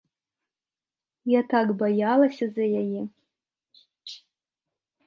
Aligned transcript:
Я 1.31 1.41
так 1.53 1.67
баялася 1.83 2.45
за 2.57 2.65
яе. 2.81 3.01